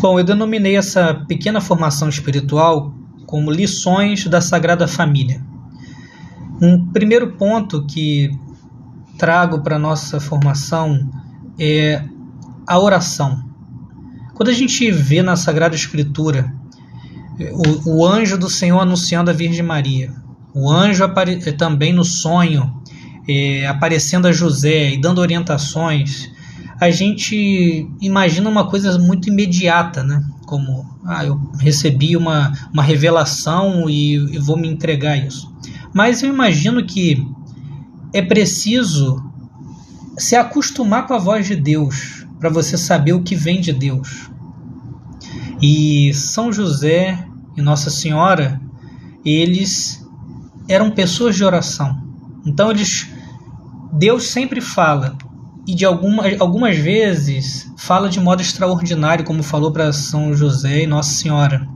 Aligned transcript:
Bom, 0.00 0.18
eu 0.18 0.24
denominei 0.24 0.76
essa 0.76 1.14
pequena 1.14 1.60
formação 1.60 2.08
espiritual 2.08 2.92
como 3.26 3.50
lições 3.50 4.26
da 4.26 4.40
Sagrada 4.40 4.86
Família. 4.86 5.40
Um 6.60 6.92
primeiro 6.92 7.32
ponto 7.32 7.86
que 7.86 8.30
trago 9.18 9.60
para 9.60 9.78
nossa 9.78 10.20
formação 10.20 11.10
é 11.58 12.02
a 12.66 12.78
oração. 12.78 13.42
Quando 14.34 14.48
a 14.48 14.52
gente 14.52 14.90
vê 14.90 15.22
na 15.22 15.36
Sagrada 15.36 15.74
Escritura 15.74 16.52
o, 17.84 17.98
o 17.98 18.06
anjo 18.06 18.36
do 18.36 18.50
Senhor 18.50 18.80
anunciando 18.80 19.30
a 19.30 19.34
Virgem 19.34 19.64
Maria, 19.64 20.12
o 20.52 20.70
anjo 20.70 21.04
apare, 21.04 21.52
também 21.52 21.92
no 21.92 22.04
sonho 22.04 22.80
é, 23.28 23.66
aparecendo 23.66 24.26
a 24.26 24.32
José 24.32 24.92
e 24.92 25.00
dando 25.00 25.20
orientações, 25.20 26.30
a 26.80 26.90
gente 26.90 27.88
imagina 28.00 28.48
uma 28.48 28.68
coisa 28.68 28.98
muito 28.98 29.28
imediata, 29.28 30.02
né? 30.02 30.24
Como, 30.46 30.84
ah, 31.04 31.24
eu 31.24 31.36
recebi 31.58 32.16
uma, 32.16 32.52
uma 32.72 32.82
revelação 32.82 33.88
e, 33.88 34.14
e 34.14 34.38
vou 34.38 34.56
me 34.56 34.68
entregar 34.68 35.16
isso. 35.16 35.52
Mas 35.92 36.22
eu 36.22 36.28
imagino 36.28 36.84
que 36.84 37.26
é 38.12 38.20
preciso 38.20 39.22
se 40.18 40.36
acostumar 40.36 41.06
com 41.06 41.14
a 41.14 41.18
voz 41.18 41.46
de 41.46 41.56
Deus 41.56 42.26
para 42.38 42.50
você 42.50 42.76
saber 42.76 43.12
o 43.12 43.22
que 43.22 43.34
vem 43.34 43.60
de 43.60 43.72
Deus. 43.72 44.30
E 45.62 46.12
São 46.12 46.52
José 46.52 47.26
e 47.56 47.62
Nossa 47.62 47.90
Senhora, 47.90 48.60
eles 49.24 50.06
eram 50.68 50.90
pessoas 50.90 51.36
de 51.36 51.44
oração. 51.44 52.02
Então 52.44 52.70
eles 52.70 53.08
Deus 53.92 54.28
sempre 54.28 54.60
fala 54.60 55.16
e 55.66 55.74
de 55.74 55.84
algumas, 55.84 56.40
algumas 56.40 56.76
vezes 56.76 57.72
fala 57.76 58.08
de 58.08 58.20
modo 58.20 58.42
extraordinário, 58.42 59.24
como 59.24 59.42
falou 59.42 59.72
para 59.72 59.92
São 59.92 60.34
José 60.34 60.82
e 60.82 60.86
Nossa 60.86 61.14
Senhora. 61.14 61.66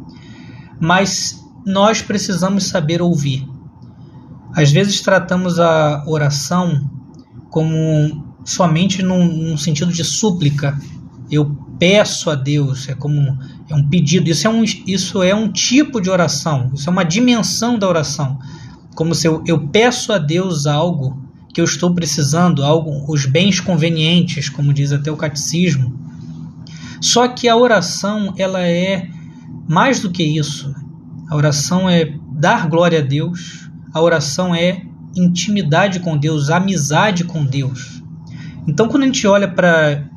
Mas 0.80 1.42
nós 1.64 2.02
precisamos 2.02 2.64
saber 2.64 3.00
ouvir. 3.00 3.48
Às 4.54 4.70
vezes 4.70 5.00
tratamos 5.00 5.58
a 5.58 6.04
oração 6.06 6.90
como 7.50 8.24
somente 8.44 9.02
num, 9.02 9.24
num 9.24 9.56
sentido 9.56 9.92
de 9.92 10.04
súplica. 10.04 10.78
Eu 11.30 11.56
peço 11.78 12.30
a 12.30 12.34
Deus, 12.34 12.88
é 12.88 12.94
como 12.94 13.38
é 13.68 13.74
um 13.74 13.88
pedido. 13.88 14.28
Isso 14.28 14.46
é 14.46 14.50
um, 14.50 14.64
isso 14.64 15.22
é 15.22 15.34
um 15.34 15.50
tipo 15.50 16.00
de 16.00 16.10
oração, 16.10 16.70
isso 16.74 16.88
é 16.88 16.92
uma 16.92 17.04
dimensão 17.04 17.78
da 17.78 17.88
oração. 17.88 18.38
Como 18.94 19.14
se 19.14 19.28
eu, 19.28 19.42
eu 19.46 19.68
peço 19.68 20.12
a 20.12 20.18
Deus 20.18 20.66
algo 20.66 21.27
que 21.58 21.60
eu 21.60 21.64
estou 21.64 21.92
precisando, 21.92 22.62
algo, 22.62 23.12
os 23.12 23.26
bens 23.26 23.58
convenientes, 23.58 24.48
como 24.48 24.72
diz 24.72 24.92
até 24.92 25.10
o 25.10 25.16
catecismo. 25.16 25.92
Só 27.00 27.26
que 27.26 27.48
a 27.48 27.56
oração, 27.56 28.32
ela 28.38 28.60
é 28.60 29.08
mais 29.68 29.98
do 29.98 30.08
que 30.08 30.22
isso. 30.22 30.72
A 31.28 31.34
oração 31.34 31.90
é 31.90 32.14
dar 32.30 32.68
glória 32.68 33.00
a 33.00 33.02
Deus, 33.02 33.68
a 33.92 34.00
oração 34.00 34.54
é 34.54 34.82
intimidade 35.16 35.98
com 35.98 36.16
Deus, 36.16 36.48
amizade 36.48 37.24
com 37.24 37.44
Deus. 37.44 38.04
Então, 38.68 38.86
quando 38.86 39.02
a 39.02 39.06
gente 39.06 39.26
olha 39.26 39.48
para 39.48 40.08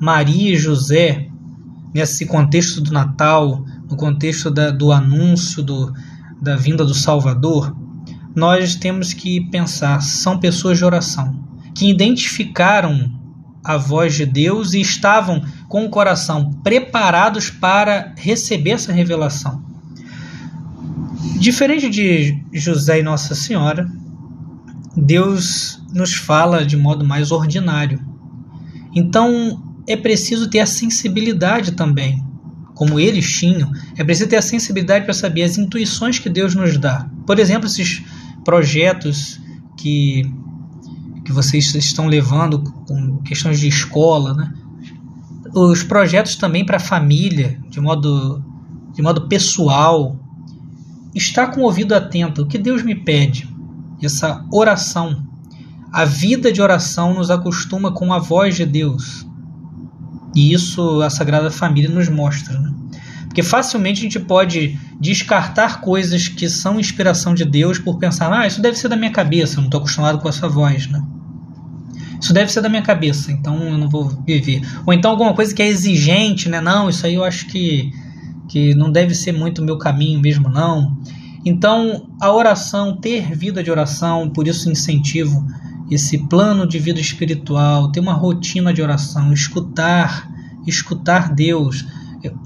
Maria 0.00 0.54
e 0.54 0.56
José, 0.56 1.28
nesse 1.94 2.26
contexto 2.26 2.80
do 2.80 2.92
Natal, 2.92 3.64
no 3.88 3.96
contexto 3.96 4.50
da, 4.50 4.72
do 4.72 4.90
anúncio 4.90 5.62
do, 5.62 5.92
da 6.42 6.56
vinda 6.56 6.84
do 6.84 6.92
Salvador, 6.92 7.85
nós 8.36 8.74
temos 8.74 9.14
que 9.14 9.40
pensar, 9.48 10.02
são 10.02 10.38
pessoas 10.38 10.76
de 10.76 10.84
oração, 10.84 11.34
que 11.74 11.88
identificaram 11.88 13.10
a 13.64 13.78
voz 13.78 14.14
de 14.14 14.26
Deus 14.26 14.74
e 14.74 14.80
estavam 14.80 15.42
com 15.68 15.86
o 15.86 15.90
coração 15.90 16.52
preparados 16.62 17.48
para 17.48 18.14
receber 18.16 18.72
essa 18.72 18.92
revelação. 18.92 19.64
Diferente 21.38 21.88
de 21.88 22.44
José 22.52 23.00
e 23.00 23.02
Nossa 23.02 23.34
Senhora, 23.34 23.90
Deus 24.94 25.82
nos 25.92 26.14
fala 26.14 26.64
de 26.64 26.76
modo 26.76 27.04
mais 27.04 27.32
ordinário. 27.32 28.00
Então 28.94 29.62
é 29.86 29.96
preciso 29.96 30.48
ter 30.50 30.60
a 30.60 30.66
sensibilidade 30.66 31.72
também, 31.72 32.22
como 32.74 33.00
eles 33.00 33.30
tinham, 33.30 33.72
é 33.96 34.04
preciso 34.04 34.28
ter 34.28 34.36
a 34.36 34.42
sensibilidade 34.42 35.06
para 35.06 35.14
saber 35.14 35.42
as 35.42 35.56
intuições 35.56 36.18
que 36.18 36.28
Deus 36.28 36.54
nos 36.54 36.76
dá. 36.76 37.08
Por 37.26 37.38
exemplo, 37.38 37.66
esses 37.66 38.02
projetos 38.46 39.40
que, 39.76 40.22
que 41.24 41.32
vocês 41.32 41.74
estão 41.74 42.06
levando 42.06 42.62
com 42.62 43.18
questões 43.18 43.58
de 43.58 43.66
escola, 43.66 44.32
né? 44.34 44.54
os 45.52 45.82
projetos 45.82 46.36
também 46.36 46.64
para 46.64 46.76
a 46.76 46.80
família, 46.80 47.60
de 47.68 47.80
modo, 47.80 48.40
de 48.94 49.02
modo 49.02 49.26
pessoal, 49.26 50.16
está 51.12 51.48
com 51.48 51.62
o 51.62 51.64
ouvido 51.64 51.92
atento. 51.92 52.42
O 52.42 52.46
que 52.46 52.56
Deus 52.56 52.84
me 52.84 52.94
pede? 52.94 53.52
Essa 54.00 54.44
oração. 54.52 55.26
A 55.92 56.04
vida 56.04 56.52
de 56.52 56.62
oração 56.62 57.14
nos 57.14 57.30
acostuma 57.30 57.90
com 57.90 58.12
a 58.12 58.20
voz 58.20 58.54
de 58.54 58.64
Deus. 58.64 59.26
E 60.36 60.52
isso 60.52 61.00
a 61.00 61.10
Sagrada 61.10 61.50
Família 61.50 61.90
nos 61.90 62.08
mostra. 62.08 62.56
Né? 62.58 62.75
Porque 63.36 63.46
facilmente 63.46 64.00
a 64.00 64.02
gente 64.04 64.18
pode 64.18 64.78
descartar 64.98 65.82
coisas 65.82 66.26
que 66.26 66.48
são 66.48 66.80
inspiração 66.80 67.34
de 67.34 67.44
Deus 67.44 67.78
por 67.78 67.98
pensar, 67.98 68.32
ah, 68.32 68.46
isso 68.46 68.62
deve 68.62 68.78
ser 68.78 68.88
da 68.88 68.96
minha 68.96 69.12
cabeça, 69.12 69.56
eu 69.56 69.58
não 69.58 69.66
estou 69.66 69.76
acostumado 69.76 70.18
com 70.20 70.26
essa 70.26 70.48
voz, 70.48 70.86
né? 70.86 71.04
Isso 72.18 72.32
deve 72.32 72.50
ser 72.50 72.62
da 72.62 72.70
minha 72.70 72.80
cabeça, 72.80 73.30
então 73.30 73.62
eu 73.62 73.76
não 73.76 73.90
vou 73.90 74.08
viver. 74.26 74.62
Ou 74.86 74.94
então 74.94 75.10
alguma 75.10 75.34
coisa 75.34 75.54
que 75.54 75.60
é 75.60 75.68
exigente, 75.68 76.48
né? 76.48 76.62
Não, 76.62 76.88
isso 76.88 77.04
aí 77.04 77.12
eu 77.12 77.22
acho 77.22 77.46
que, 77.48 77.92
que 78.48 78.74
não 78.74 78.90
deve 78.90 79.14
ser 79.14 79.32
muito 79.32 79.60
o 79.60 79.64
meu 79.66 79.76
caminho 79.76 80.18
mesmo, 80.18 80.48
não. 80.48 80.96
Então, 81.44 82.08
a 82.18 82.32
oração, 82.32 82.96
ter 82.96 83.36
vida 83.36 83.62
de 83.62 83.70
oração, 83.70 84.30
por 84.30 84.48
isso 84.48 84.70
incentivo 84.70 85.46
esse 85.90 86.16
plano 86.26 86.66
de 86.66 86.78
vida 86.78 87.00
espiritual, 87.00 87.92
ter 87.92 88.00
uma 88.00 88.14
rotina 88.14 88.72
de 88.72 88.80
oração, 88.80 89.30
escutar, 89.30 90.26
escutar 90.66 91.34
Deus, 91.34 91.84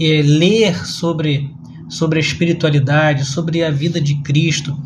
é, 0.00 0.22
ler 0.22 0.86
sobre, 0.86 1.54
sobre 1.88 2.18
a 2.18 2.22
espiritualidade, 2.22 3.24
sobre 3.24 3.62
a 3.62 3.70
vida 3.70 4.00
de 4.00 4.16
Cristo, 4.22 4.76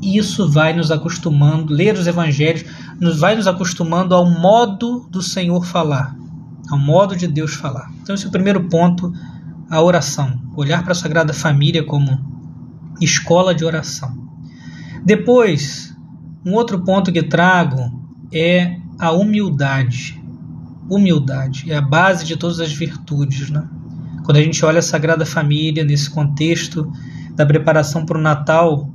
isso 0.00 0.48
vai 0.50 0.72
nos 0.72 0.90
acostumando, 0.90 1.72
ler 1.72 1.94
os 1.94 2.06
evangelhos, 2.06 2.64
nos 3.00 3.18
vai 3.18 3.34
nos 3.34 3.46
acostumando 3.46 4.14
ao 4.14 4.28
modo 4.28 5.08
do 5.10 5.22
Senhor 5.22 5.64
falar, 5.64 6.14
ao 6.70 6.78
modo 6.78 7.16
de 7.16 7.26
Deus 7.26 7.54
falar. 7.54 7.90
Então, 8.02 8.14
esse 8.14 8.24
é 8.24 8.28
o 8.28 8.32
primeiro 8.32 8.68
ponto, 8.68 9.12
a 9.70 9.82
oração. 9.82 10.40
Olhar 10.54 10.82
para 10.82 10.92
a 10.92 10.96
Sagrada 10.96 11.32
Família 11.32 11.84
como 11.84 12.18
escola 13.00 13.54
de 13.54 13.64
oração. 13.64 14.16
Depois, 15.04 15.94
um 16.44 16.52
outro 16.54 16.80
ponto 16.84 17.12
que 17.12 17.22
trago 17.22 18.06
é 18.32 18.78
a 18.98 19.12
humildade. 19.12 20.22
Humildade 20.88 21.70
é 21.70 21.76
a 21.76 21.82
base 21.82 22.24
de 22.24 22.36
todas 22.36 22.60
as 22.60 22.72
virtudes, 22.72 23.50
né? 23.50 23.68
Quando 24.26 24.38
a 24.38 24.42
gente 24.42 24.64
olha 24.64 24.80
a 24.80 24.82
Sagrada 24.82 25.24
Família 25.24 25.84
nesse 25.84 26.10
contexto 26.10 26.90
da 27.36 27.46
preparação 27.46 28.04
para 28.04 28.18
o 28.18 28.20
Natal, 28.20 28.90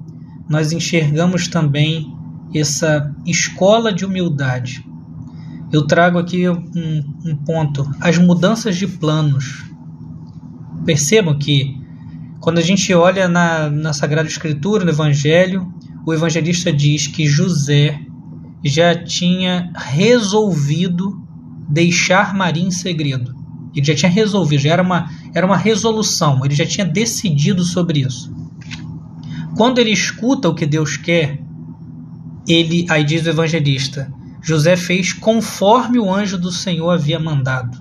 nós 0.49 0.73
enxergamos 0.73 1.47
também 1.47 2.13
essa 2.53 3.15
escola 3.25 3.93
de 3.93 4.03
humildade. 4.03 4.85
Eu 5.71 5.87
trago 5.87 6.19
aqui 6.19 6.49
um, 6.49 6.61
um 7.23 7.35
ponto: 7.45 7.89
as 8.01 8.17
mudanças 8.17 8.75
de 8.75 8.85
planos. 8.85 9.63
Percebam 10.85 11.39
que 11.39 11.79
quando 12.41 12.57
a 12.57 12.61
gente 12.61 12.93
olha 12.93 13.29
na, 13.29 13.69
na 13.69 13.93
Sagrada 13.93 14.27
Escritura, 14.27 14.83
no 14.83 14.91
Evangelho, 14.91 15.73
o 16.05 16.13
evangelista 16.13 16.73
diz 16.73 17.07
que 17.07 17.25
José 17.25 17.97
já 18.65 18.93
tinha 19.01 19.71
resolvido 19.77 21.25
deixar 21.69 22.33
Maria 22.33 22.65
em 22.65 22.71
segredo. 22.71 23.40
Ele 23.73 23.85
já 23.85 23.95
tinha 23.95 24.11
resolvido, 24.11 24.61
já 24.61 24.73
era 24.73 24.81
uma, 24.81 25.09
era 25.33 25.45
uma 25.45 25.57
resolução, 25.57 26.43
ele 26.43 26.55
já 26.55 26.65
tinha 26.65 26.85
decidido 26.85 27.63
sobre 27.63 28.01
isso. 28.01 28.33
Quando 29.55 29.79
ele 29.79 29.91
escuta 29.91 30.49
o 30.49 30.55
que 30.55 30.65
Deus 30.65 30.97
quer, 30.97 31.39
ele, 32.47 32.85
aí 32.89 33.03
diz 33.03 33.25
o 33.25 33.29
evangelista, 33.29 34.11
José 34.41 34.75
fez 34.75 35.13
conforme 35.13 35.99
o 35.99 36.11
anjo 36.11 36.37
do 36.37 36.51
Senhor 36.51 36.89
havia 36.89 37.19
mandado. 37.19 37.79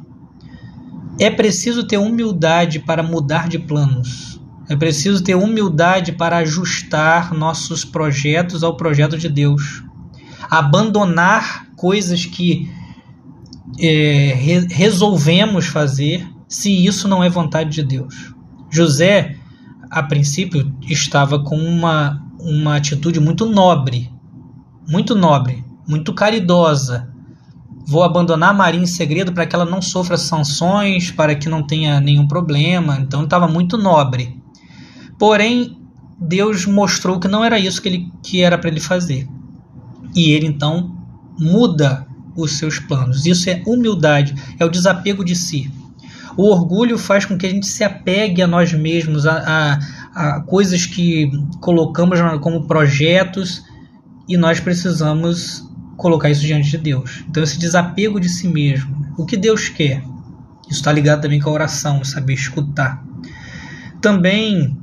É 1.19 1.31
preciso 1.31 1.85
ter 1.85 1.99
humildade 1.99 2.79
para 2.79 3.03
mudar 3.03 3.49
de 3.49 3.59
planos. 3.59 4.41
É 4.69 4.77
preciso 4.77 5.23
ter 5.25 5.35
humildade 5.35 6.13
para 6.13 6.39
ajustar 6.39 7.35
nossos 7.35 7.85
projetos 7.85 8.63
ao 8.63 8.77
projeto 8.77 9.19
de 9.19 9.29
Deus. 9.29 9.83
Abandonar 10.49 11.67
coisas 11.77 12.25
que 12.25 12.71
é, 13.79 14.35
re 14.35 14.67
resolvemos 14.71 15.67
fazer 15.67 16.27
se 16.49 16.85
isso 16.85 17.07
não 17.07 17.23
é 17.23 17.29
vontade 17.29 17.71
de 17.71 17.83
Deus. 17.83 18.35
José, 18.71 19.37
a 19.91 20.03
princípio, 20.03 20.75
estava 20.83 21.43
com 21.43 21.57
uma, 21.57 22.21
uma 22.41 22.77
atitude 22.77 23.21
muito 23.21 23.47
nobre, 23.47 24.11
muito 24.89 25.15
nobre, 25.15 25.65
muito 25.87 26.13
caridosa. 26.13 27.09
vou 27.87 28.03
abandonar 28.03 28.55
Maria 28.55 28.81
em 28.81 28.87
segredo 28.87 29.33
para 29.33 29.47
que 29.47 29.55
ela 29.55 29.65
não 29.65 29.83
sofra 29.83 30.17
sanções, 30.17 31.11
para 31.11 31.35
que 31.35 31.49
não 31.49 31.63
tenha 31.63 32.01
nenhum 32.01 32.27
problema. 32.27 32.99
Então 33.01 33.25
estava 33.25 33.49
muito 33.49 33.77
nobre. 33.77 34.41
Porém, 35.19 35.77
Deus 36.21 36.67
mostrou 36.67 37.19
que 37.19 37.29
não 37.29 37.45
era 37.45 37.59
isso 37.59 37.81
que, 37.81 37.89
ele, 37.89 38.13
que 38.23 38.43
era 38.43 38.59
para 38.59 38.71
ele 38.71 38.81
fazer. 38.81 39.29
E 40.15 40.31
ele 40.31 40.47
então 40.47 40.97
muda 41.39 42.07
os 42.37 42.59
seus 42.59 42.79
planos. 42.79 43.27
Isso 43.27 43.49
é 43.51 43.63
humildade, 43.67 44.35
é 44.59 44.65
o 44.65 44.71
desapego 44.71 45.25
de 45.25 45.35
si. 45.35 45.71
O 46.37 46.51
orgulho 46.51 46.97
faz 46.97 47.25
com 47.25 47.37
que 47.37 47.47
a 47.47 47.51
gente 47.51 47.67
se 47.67 47.83
apegue 47.83 48.41
a 48.41 48.47
nós 48.47 48.73
mesmos, 48.73 49.27
a, 49.27 49.79
a, 50.15 50.37
a 50.37 50.41
coisas 50.41 50.87
que 50.87 51.31
colocamos 51.61 52.19
como 52.41 52.67
projetos 52.67 53.63
e 54.29 54.37
nós 54.37 54.61
precisamos 54.61 55.69
colocar 55.97 56.31
isso 56.31 56.43
diante 56.43 56.71
de 56.71 56.79
Deus. 56.79 57.25
Então, 57.29 57.43
esse 57.43 57.59
desapego 57.59 58.21
de 58.21 58.29
si 58.29 58.49
mesmo. 58.49 59.15
O 59.19 59.27
que 59.27 59.37
Deus 59.37 59.69
quer? 59.69 60.03
Isso 60.69 60.79
está 60.79 60.93
ligado 60.93 61.23
também 61.23 61.41
com 61.41 61.51
a 61.51 61.53
oração, 61.53 62.03
saber 62.05 62.35
escutar. 62.35 63.05
Também 64.01 64.79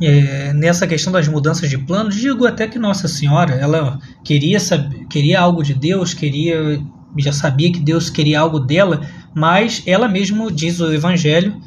é, 0.00 0.52
nessa 0.52 0.86
questão 0.86 1.12
das 1.12 1.28
mudanças 1.28 1.70
de 1.70 1.78
planos, 1.78 2.16
digo 2.16 2.46
até 2.46 2.66
que 2.66 2.78
Nossa 2.78 3.08
Senhora, 3.08 3.54
ela 3.54 3.98
queria 4.24 4.58
saber, 4.58 5.06
queria 5.06 5.40
algo 5.40 5.62
de 5.62 5.74
Deus, 5.74 6.14
queria 6.14 6.80
já 7.16 7.32
sabia 7.32 7.70
que 7.70 7.78
Deus 7.78 8.10
queria 8.10 8.40
algo 8.40 8.58
dela, 8.58 9.00
mas 9.34 9.82
ela 9.86 10.08
mesma 10.08 10.50
diz 10.50 10.80
o 10.80 10.92
Evangelho, 10.92 11.60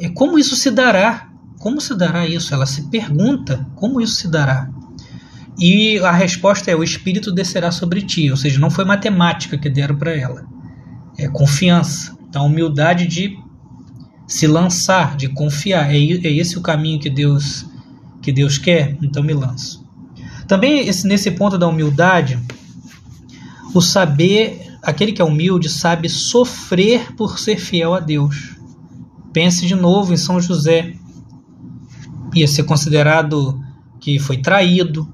é 0.00 0.08
como 0.08 0.38
isso 0.38 0.54
se 0.54 0.70
dará? 0.70 1.28
Como 1.58 1.80
se 1.80 1.96
dará 1.96 2.26
isso? 2.26 2.54
Ela 2.54 2.66
se 2.66 2.88
pergunta 2.90 3.66
como 3.74 4.00
isso 4.00 4.14
se 4.14 4.28
dará. 4.28 4.68
E 5.58 5.98
a 6.00 6.12
resposta 6.12 6.70
é: 6.70 6.76
o 6.76 6.82
Espírito 6.82 7.32
descerá 7.32 7.70
sobre 7.70 8.02
ti. 8.02 8.30
Ou 8.30 8.36
seja, 8.36 8.58
não 8.58 8.70
foi 8.70 8.84
matemática 8.84 9.56
que 9.56 9.70
deram 9.70 9.96
para 9.96 10.12
ela, 10.12 10.44
é 11.18 11.28
confiança. 11.28 12.16
Então, 12.28 12.46
humildade 12.46 13.06
de 13.06 13.36
se 14.26 14.46
lançar, 14.46 15.16
de 15.16 15.28
confiar. 15.28 15.94
É, 15.94 15.96
é 15.96 16.32
esse 16.32 16.58
o 16.58 16.62
caminho 16.62 17.00
que 17.00 17.10
Deus 17.10 17.66
que 18.24 18.32
Deus 18.32 18.56
quer, 18.56 18.96
então 19.02 19.22
me 19.22 19.34
lanço. 19.34 19.84
Também 20.48 20.88
esse, 20.88 21.06
nesse 21.06 21.30
ponto 21.30 21.58
da 21.58 21.66
humildade, 21.66 22.38
o 23.74 23.82
saber, 23.82 24.78
aquele 24.82 25.12
que 25.12 25.20
é 25.20 25.24
humilde 25.24 25.68
sabe 25.68 26.08
sofrer 26.08 27.14
por 27.14 27.38
ser 27.38 27.58
fiel 27.58 27.92
a 27.92 28.00
Deus. 28.00 28.56
Pense 29.30 29.66
de 29.66 29.74
novo 29.74 30.14
em 30.14 30.16
São 30.16 30.40
José. 30.40 30.94
Ia 32.34 32.48
ser 32.48 32.62
considerado 32.62 33.60
que 34.00 34.18
foi 34.18 34.38
traído, 34.38 35.06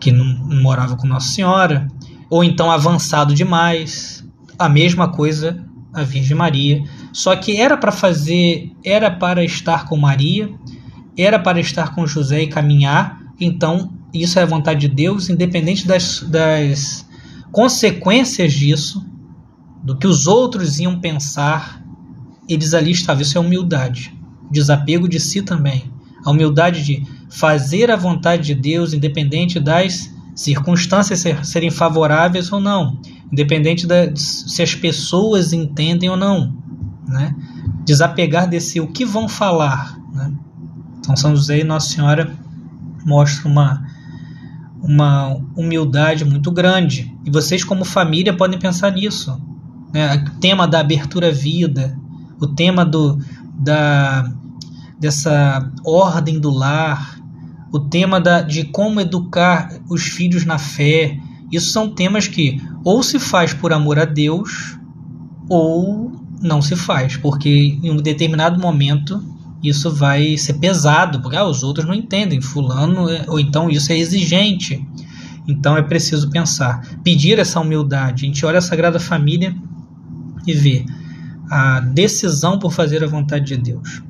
que 0.00 0.10
não 0.10 0.24
morava 0.62 0.96
com 0.96 1.06
Nossa 1.06 1.28
Senhora, 1.28 1.86
ou 2.30 2.42
então 2.42 2.70
avançado 2.70 3.34
demais. 3.34 4.24
A 4.58 4.70
mesma 4.70 5.08
coisa 5.08 5.62
a 5.94 6.02
Virgem 6.02 6.36
Maria. 6.36 6.82
Só 7.14 7.36
que 7.36 7.60
era 7.60 7.76
para 7.76 7.92
fazer, 7.92 8.72
era 8.84 9.08
para 9.08 9.44
estar 9.44 9.86
com 9.86 9.96
Maria, 9.96 10.50
era 11.16 11.38
para 11.38 11.60
estar 11.60 11.94
com 11.94 12.04
José 12.08 12.42
e 12.42 12.48
caminhar. 12.48 13.22
Então, 13.40 13.92
isso 14.12 14.36
é 14.36 14.42
a 14.42 14.46
vontade 14.46 14.80
de 14.80 14.88
Deus, 14.88 15.30
independente 15.30 15.86
das, 15.86 16.22
das 16.22 17.06
consequências 17.52 18.52
disso, 18.52 19.00
do 19.80 19.96
que 19.96 20.08
os 20.08 20.26
outros 20.26 20.80
iam 20.80 20.98
pensar, 20.98 21.80
eles 22.48 22.74
ali 22.74 22.90
estavam. 22.90 23.22
Isso 23.22 23.38
é 23.38 23.40
humildade. 23.40 24.12
Desapego 24.50 25.08
de 25.08 25.20
si 25.20 25.40
também. 25.40 25.84
A 26.24 26.32
humildade 26.32 26.82
de 26.82 27.06
fazer 27.30 27.92
a 27.92 27.96
vontade 27.96 28.42
de 28.42 28.56
Deus, 28.56 28.92
independente 28.92 29.60
das 29.60 30.12
circunstâncias 30.34 31.22
serem 31.44 31.70
favoráveis 31.70 32.50
ou 32.50 32.58
não, 32.58 32.98
independente 33.32 33.86
de 33.86 34.16
se 34.16 34.60
as 34.62 34.74
pessoas 34.74 35.52
entendem 35.52 36.10
ou 36.10 36.16
não, 36.16 36.63
né? 37.06 37.34
Desapegar 37.84 38.48
desse 38.48 38.80
o 38.80 38.88
que 38.88 39.04
vão 39.04 39.28
falar, 39.28 39.98
né? 40.12 40.32
Então 40.98 41.16
São 41.16 41.34
José 41.36 41.60
e 41.60 41.64
Nossa 41.64 41.90
Senhora 41.90 42.34
mostram 43.04 43.50
uma 43.50 43.84
uma 44.82 45.40
humildade 45.56 46.26
muito 46.26 46.52
grande 46.52 47.16
e 47.24 47.30
vocês 47.30 47.64
como 47.64 47.86
família 47.86 48.36
podem 48.36 48.58
pensar 48.58 48.92
nisso, 48.92 49.40
né? 49.92 50.14
O 50.14 50.40
tema 50.40 50.66
da 50.66 50.80
abertura 50.80 51.28
à 51.28 51.32
vida, 51.32 51.98
o 52.38 52.46
tema 52.46 52.84
do 52.84 53.18
da 53.58 54.30
dessa 54.98 55.70
ordem 55.84 56.38
do 56.38 56.50
lar, 56.50 57.18
o 57.72 57.80
tema 57.80 58.20
da, 58.20 58.40
de 58.40 58.64
como 58.64 59.00
educar 59.00 59.68
os 59.90 60.04
filhos 60.04 60.44
na 60.44 60.58
fé. 60.58 61.18
Isso 61.50 61.72
são 61.72 61.90
temas 61.90 62.28
que 62.28 62.60
ou 62.84 63.02
se 63.02 63.18
faz 63.18 63.52
por 63.52 63.72
amor 63.72 63.98
a 63.98 64.04
Deus 64.04 64.78
ou 65.48 66.12
não 66.40 66.60
se 66.60 66.76
faz, 66.76 67.16
porque 67.16 67.78
em 67.82 67.90
um 67.90 67.96
determinado 67.96 68.60
momento 68.60 69.22
isso 69.62 69.90
vai 69.90 70.36
ser 70.36 70.54
pesado, 70.54 71.20
porque 71.20 71.36
ah, 71.36 71.44
os 71.44 71.62
outros 71.62 71.86
não 71.86 71.94
entendem, 71.94 72.40
fulano, 72.40 73.08
é, 73.08 73.24
ou 73.28 73.40
então 73.40 73.70
isso 73.70 73.90
é 73.92 73.98
exigente. 73.98 74.86
Então 75.48 75.76
é 75.76 75.82
preciso 75.82 76.30
pensar, 76.30 76.82
pedir 77.02 77.38
essa 77.38 77.60
humildade. 77.60 78.24
A 78.24 78.26
gente 78.26 78.44
olha 78.44 78.58
a 78.58 78.62
Sagrada 78.62 79.00
Família 79.00 79.54
e 80.46 80.52
vê 80.52 80.84
a 81.50 81.80
decisão 81.80 82.58
por 82.58 82.72
fazer 82.72 83.02
a 83.02 83.06
vontade 83.06 83.46
de 83.46 83.56
Deus. 83.56 84.02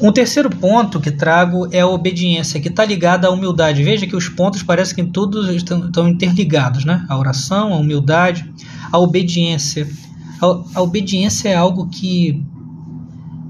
Um 0.00 0.12
terceiro 0.12 0.50
ponto 0.50 1.00
que 1.00 1.10
trago 1.10 1.68
é 1.72 1.80
a 1.80 1.86
obediência, 1.86 2.60
que 2.60 2.68
está 2.68 2.84
ligada 2.84 3.28
à 3.28 3.30
humildade. 3.30 3.82
Veja 3.82 4.06
que 4.06 4.14
os 4.14 4.28
pontos 4.28 4.62
parecem 4.62 5.04
que 5.04 5.10
todos 5.10 5.48
estão, 5.48 5.86
estão 5.86 6.08
interligados, 6.08 6.84
né? 6.84 7.04
A 7.08 7.16
oração, 7.16 7.72
a 7.72 7.76
humildade, 7.76 8.50
a 8.92 8.98
obediência. 8.98 9.88
A, 10.40 10.82
obediência 10.82 11.48
é 11.48 11.54
algo 11.54 11.88
que 11.88 12.44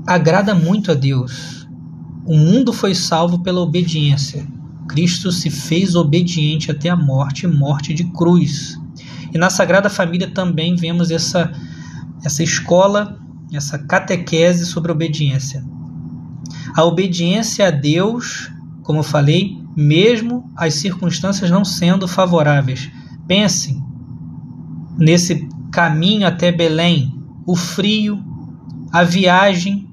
agrada 0.07 0.55
muito 0.55 0.93
a 0.93 0.95
Deus. 0.95 1.67
O 2.25 2.37
mundo 2.37 2.73
foi 2.73 2.95
salvo 2.95 3.41
pela 3.41 3.61
obediência. 3.61 4.47
Cristo 4.89 5.33
se 5.33 5.51
fez 5.51 5.95
obediente 5.95 6.71
até 6.71 6.89
a 6.89 6.97
morte, 6.97 7.47
morte 7.47 7.93
de 7.93 8.05
cruz. 8.05 8.79
E 9.33 9.39
na 9.39 9.51
Sagrada 9.51 9.91
Família 9.91 10.31
também 10.31 10.77
vemos 10.77 11.11
essa, 11.11 11.53
essa 12.25 12.43
escola, 12.43 13.19
essa 13.53 13.79
catequese 13.79 14.65
sobre 14.65 14.93
obediência. 14.93 15.65
A 16.77 16.85
obediência 16.85 17.67
a 17.67 17.71
Deus, 17.71 18.51
como 18.83 19.01
eu 19.01 19.05
falei, 19.05 19.59
mesmo 19.77 20.51
as 20.57 20.75
circunstâncias 20.75 21.51
não 21.51 21.65
sendo 21.65 22.07
favoráveis. 22.07 22.91
Pense 23.27 23.77
nesse 24.99 25.49
caminho 25.77 26.27
até 26.27 26.51
Belém, 26.51 27.13
o 27.47 27.55
frio, 27.55 28.19
a 28.91 29.05
viagem, 29.05 29.87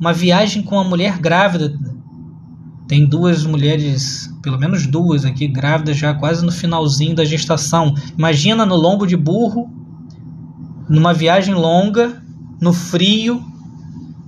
uma 0.00 0.12
viagem 0.12 0.64
com 0.64 0.76
a 0.80 0.82
mulher 0.82 1.16
grávida. 1.20 1.78
Tem 2.88 3.06
duas 3.06 3.46
mulheres, 3.46 4.28
pelo 4.42 4.58
menos 4.58 4.84
duas 4.84 5.24
aqui, 5.24 5.46
grávidas 5.46 5.96
já 5.96 6.12
quase 6.12 6.44
no 6.44 6.50
finalzinho 6.50 7.14
da 7.14 7.24
gestação. 7.24 7.94
Imagina 8.18 8.66
no 8.66 8.74
lombo 8.74 9.06
de 9.06 9.16
burro, 9.16 9.70
numa 10.88 11.14
viagem 11.14 11.54
longa, 11.54 12.20
no 12.60 12.72
frio, 12.72 13.40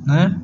né? 0.06 0.40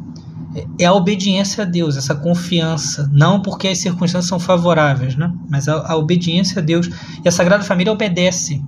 é 0.81 0.85
a 0.85 0.93
obediência 0.93 1.63
a 1.63 1.65
Deus, 1.65 1.97
essa 1.97 2.17
confiança, 2.17 3.09
não 3.13 3.41
porque 3.41 3.69
as 3.69 3.79
circunstâncias 3.79 4.27
são 4.27 4.41
favoráveis, 4.41 5.15
né? 5.15 5.33
mas 5.49 5.69
a, 5.69 5.93
a 5.93 5.97
obediência 5.97 6.61
a 6.61 6.65
Deus. 6.65 6.91
E 7.25 7.29
a 7.29 7.31
Sagrada 7.31 7.63
Família 7.63 7.93
obedece, 7.93 8.61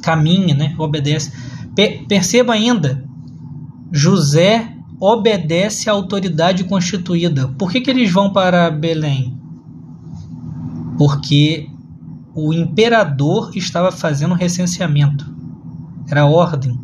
caminha, 0.00 0.54
né? 0.54 0.74
obedece. 0.78 1.32
Pe 1.74 2.04
perceba 2.08 2.54
ainda, 2.54 3.04
José 3.92 4.72
obedece 5.00 5.88
à 5.88 5.92
autoridade 5.92 6.64
constituída. 6.64 7.48
Por 7.58 7.70
que, 7.70 7.80
que 7.80 7.90
eles 7.90 8.10
vão 8.10 8.32
para 8.32 8.70
Belém? 8.70 9.38
Porque 10.98 11.68
o 12.34 12.52
imperador 12.52 13.50
estava 13.54 13.92
fazendo 13.92 14.34
recenseamento. 14.34 15.32
Era 16.08 16.26
ordem 16.26 16.78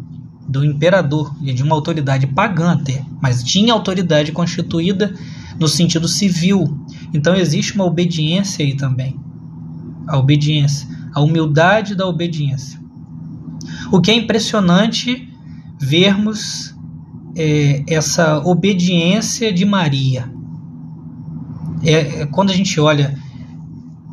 do 0.49 0.65
imperador 0.65 1.35
e 1.43 1.53
de 1.53 1.63
uma 1.63 1.75
autoridade 1.75 2.27
pagã 2.27 2.73
até, 2.73 3.05
mas 3.21 3.43
tinha 3.43 3.73
autoridade 3.73 4.31
constituída 4.33 5.15
no 5.59 5.67
sentido 5.67 6.07
civil. 6.07 6.79
Então 7.13 7.35
existe 7.35 7.75
uma 7.75 7.85
obediência 7.85 8.65
aí 8.65 8.77
também. 8.77 9.19
A 10.07 10.19
obediência, 10.19 10.89
a 11.13 11.21
humildade 11.21 11.95
da 11.95 12.07
obediência. 12.07 12.84
O 13.93 14.01
que 14.01 14.11
é 14.11 14.15
impressionante 14.15 15.29
vermos 15.81 16.75
é, 17.37 17.85
essa 17.89 18.39
obediência 18.39 19.53
de 19.53 19.65
Maria. 19.65 20.31
É, 21.83 21.93
é, 22.23 22.27
quando 22.27 22.51
a 22.51 22.55
gente 22.55 22.81
olha 22.81 23.19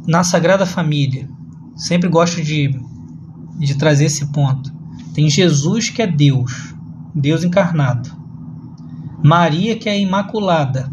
na 0.08 0.24
Sagrada 0.24 0.66
Família, 0.66 1.30
sempre 1.76 2.10
gosto 2.10 2.42
de, 2.42 2.76
de 3.60 3.76
trazer 3.76 4.06
esse 4.06 4.26
ponto 4.32 4.82
tem 5.14 5.30
Jesus 5.30 5.90
que 5.90 6.02
é 6.02 6.08
Deus, 6.08 6.74
Deus 7.14 7.44
encarnado. 7.44 8.10
Maria 9.24 9.78
que 9.78 9.90
é 9.90 10.00
imaculada. 10.00 10.92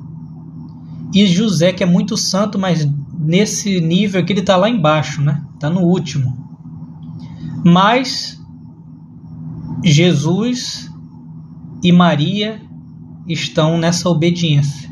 E 1.15 1.27
José 1.27 1.73
que 1.73 1.83
é 1.83 1.87
muito 1.87 2.17
santo, 2.17 2.59
mas 2.59 2.87
nesse 3.19 3.81
nível 3.81 4.21
aqui 4.21 4.33
ele 4.33 4.41
está 4.41 4.57
lá 4.57 4.69
embaixo, 4.69 5.23
né? 5.23 5.43
Está 5.55 5.71
no 5.71 5.81
último. 5.81 6.37
Mas 7.65 8.38
Jesus 9.85 10.91
e 11.83 11.93
Maria 11.93 12.61
estão 13.29 13.79
nessa 13.79 14.09
obediência. 14.09 14.89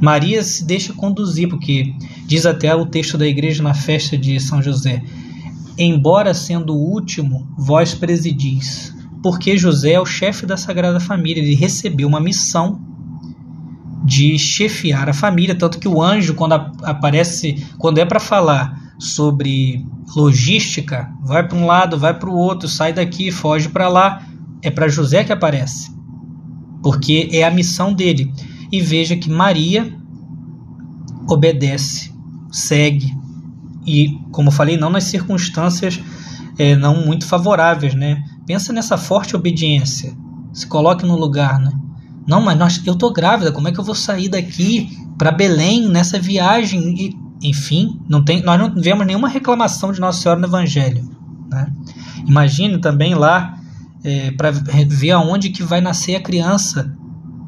Maria 0.00 0.42
se 0.42 0.64
deixa 0.64 0.92
conduzir, 0.92 1.48
porque 1.48 1.94
diz 2.26 2.46
até 2.46 2.74
o 2.74 2.86
texto 2.86 3.16
da 3.16 3.26
igreja 3.26 3.62
na 3.62 3.74
festa 3.74 4.16
de 4.16 4.38
São 4.38 4.62
José: 4.62 5.02
Embora 5.78 6.34
sendo 6.34 6.74
o 6.74 6.92
último, 6.92 7.48
vós 7.56 7.94
presidis. 7.94 8.94
Porque 9.22 9.56
José 9.56 9.92
é 9.92 10.00
o 10.00 10.04
chefe 10.04 10.44
da 10.44 10.56
Sagrada 10.56 11.00
Família, 11.00 11.42
ele 11.42 11.54
recebeu 11.54 12.06
uma 12.06 12.20
missão 12.20 12.78
de 14.04 14.38
chefiar 14.38 15.08
a 15.08 15.14
família, 15.14 15.54
tanto 15.54 15.78
que 15.78 15.88
o 15.88 16.02
anjo, 16.02 16.34
quando 16.34 16.52
aparece, 16.82 17.66
quando 17.78 17.98
é 17.98 18.04
para 18.04 18.20
falar 18.20 18.83
sobre 18.98 19.84
logística, 20.14 21.10
vai 21.22 21.46
para 21.46 21.58
um 21.58 21.66
lado, 21.66 21.98
vai 21.98 22.18
para 22.18 22.30
o 22.30 22.36
outro, 22.36 22.68
sai 22.68 22.92
daqui, 22.92 23.30
foge 23.30 23.68
para 23.68 23.88
lá, 23.88 24.26
é 24.62 24.70
para 24.70 24.88
José 24.88 25.24
que 25.24 25.32
aparece, 25.32 25.90
porque 26.82 27.28
é 27.32 27.44
a 27.44 27.50
missão 27.50 27.92
dele. 27.92 28.32
E 28.70 28.80
veja 28.80 29.16
que 29.16 29.30
Maria 29.30 29.96
obedece, 31.28 32.12
segue 32.50 33.24
e, 33.86 34.18
como 34.30 34.50
falei, 34.50 34.76
não 34.76 34.90
nas 34.90 35.04
circunstâncias 35.04 36.00
é, 36.58 36.74
não 36.76 37.04
muito 37.04 37.26
favoráveis, 37.26 37.94
né? 37.94 38.22
Pensa 38.46 38.72
nessa 38.72 38.96
forte 38.96 39.36
obediência, 39.36 40.16
se 40.52 40.66
coloque 40.66 41.04
no 41.04 41.16
lugar, 41.16 41.58
né? 41.58 41.72
Não, 42.26 42.40
mas 42.40 42.82
eu 42.86 42.94
tô 42.94 43.12
grávida, 43.12 43.52
como 43.52 43.68
é 43.68 43.72
que 43.72 43.78
eu 43.78 43.84
vou 43.84 43.94
sair 43.94 44.28
daqui 44.28 44.88
para 45.18 45.30
Belém 45.30 45.88
nessa 45.88 46.18
viagem? 46.18 46.94
E, 46.98 47.23
enfim, 47.42 48.00
não 48.08 48.24
tem, 48.24 48.42
nós 48.42 48.58
não 48.58 48.74
vemos 48.74 49.06
nenhuma 49.06 49.28
reclamação 49.28 49.92
de 49.92 50.00
Nossa 50.00 50.22
Senhora 50.22 50.40
no 50.40 50.46
Evangelho. 50.46 51.08
Né? 51.50 51.72
Imagine 52.26 52.78
também 52.78 53.14
lá 53.14 53.58
é, 54.02 54.30
para 54.32 54.50
ver 54.50 55.10
aonde 55.10 55.50
que 55.50 55.62
vai 55.62 55.80
nascer 55.80 56.16
a 56.16 56.22
criança. 56.22 56.94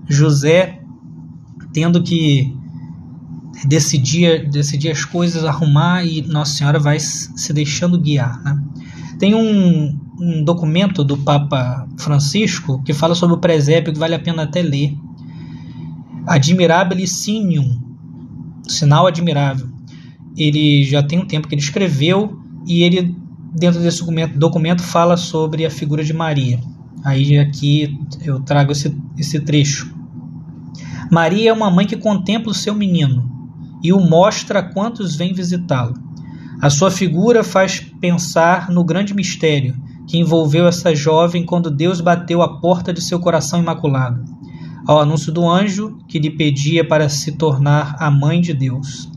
José 0.09 0.81
tendo 1.73 2.03
que 2.03 2.57
decidir, 3.67 4.49
decidir 4.49 4.91
as 4.91 5.05
coisas, 5.05 5.45
arrumar 5.45 6.05
e 6.05 6.23
Nossa 6.23 6.55
Senhora 6.55 6.79
vai 6.79 6.99
se 6.99 7.53
deixando 7.53 8.01
guiar. 8.01 8.43
Né? 8.43 8.63
Tem 9.19 9.35
um, 9.35 9.99
um 10.19 10.45
documento 10.45 11.05
do 11.05 11.17
Papa 11.19 11.87
Francisco 11.99 12.83
que 12.83 12.93
fala 12.93 13.15
sobre 13.15 13.37
o 13.37 13.41
presépio 13.41 13.93
que 13.93 13.99
vale 13.99 14.15
a 14.15 14.19
pena 14.19 14.43
até 14.43 14.63
ler. 14.63 14.97
Admirabilissimium, 16.27 17.81
sinal 18.67 19.07
admirável. 19.07 19.76
Ele 20.37 20.85
já 20.85 21.03
tem 21.03 21.19
um 21.19 21.27
tempo 21.27 21.49
que 21.49 21.55
ele 21.55 21.63
escreveu 21.63 22.39
e 22.67 22.83
ele 22.83 23.17
dentro 23.53 23.81
desse 23.81 24.01
documento, 24.01 24.39
documento 24.39 24.83
fala 24.83 25.17
sobre 25.17 25.65
a 25.65 25.71
figura 25.71 26.05
de 26.05 26.13
Maria. 26.13 26.61
Aí 27.05 27.39
aqui 27.39 27.99
eu 28.23 28.41
trago 28.41 28.73
esse, 28.73 28.95
esse 29.17 29.41
trecho. 29.41 29.95
Maria 31.11 31.51
é 31.51 31.53
uma 31.53 31.71
mãe 31.71 31.87
que 31.87 31.97
contempla 31.97 32.51
o 32.51 32.55
seu 32.55 32.75
menino 32.75 33.31
e 33.83 33.93
o 33.93 34.01
mostra 34.01 34.59
a 34.59 34.63
quantos 34.63 35.15
vêm 35.15 35.33
visitá-lo. 35.33 35.95
A 36.61 36.69
sua 36.69 36.91
figura 36.91 37.45
faz 37.45 37.81
pensar 38.01 38.71
no 38.71 38.83
grande 38.83 39.15
mistério 39.15 39.77
que 40.07 40.19
envolveu 40.19 40.67
essa 40.67 40.95
jovem 40.95 41.45
quando 41.45 41.71
Deus 41.71 42.01
bateu 42.01 42.43
a 42.43 42.61
porta 42.61 42.93
de 42.93 43.03
seu 43.03 43.19
coração 43.21 43.61
imaculado, 43.61 44.25
ao 44.87 45.01
anúncio 45.01 45.33
do 45.33 45.49
anjo 45.49 45.99
que 46.09 46.19
lhe 46.19 46.31
pedia 46.31 46.87
para 46.87 47.09
se 47.09 47.33
tornar 47.33 47.97
a 47.99 48.11
mãe 48.11 48.41
de 48.41 48.55
Deus. 48.55 49.11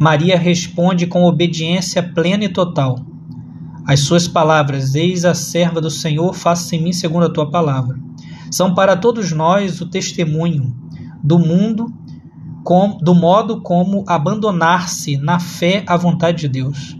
Maria 0.00 0.38
responde 0.38 1.06
com 1.06 1.24
obediência 1.24 2.02
plena 2.02 2.44
e 2.44 2.48
total. 2.48 2.98
As 3.86 4.00
suas 4.00 4.26
palavras, 4.26 4.94
eis 4.94 5.26
a 5.26 5.34
serva 5.34 5.78
do 5.78 5.90
Senhor, 5.90 6.32
faça 6.34 6.74
em 6.74 6.82
mim 6.82 6.92
segundo 6.94 7.26
a 7.26 7.30
tua 7.30 7.50
palavra, 7.50 8.00
são 8.50 8.74
para 8.74 8.96
todos 8.96 9.30
nós 9.30 9.78
o 9.82 9.90
testemunho 9.90 10.74
do 11.22 11.38
mundo, 11.38 11.92
com, 12.64 12.96
do 13.02 13.14
modo 13.14 13.60
como 13.60 14.02
abandonar-se 14.08 15.18
na 15.18 15.38
fé 15.38 15.84
à 15.86 15.98
vontade 15.98 16.38
de 16.38 16.48
Deus. 16.48 16.96